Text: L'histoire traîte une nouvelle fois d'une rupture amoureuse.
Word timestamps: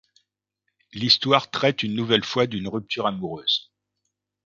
L'histoire 0.93 1.51
traîte 1.51 1.83
une 1.83 1.93
nouvelle 1.93 2.23
fois 2.23 2.47
d'une 2.47 2.67
rupture 2.67 3.05
amoureuse. 3.05 3.71